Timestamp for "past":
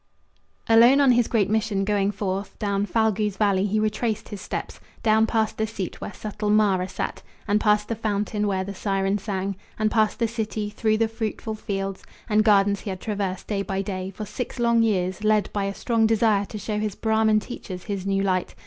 5.27-5.59, 7.61-7.87, 9.91-10.17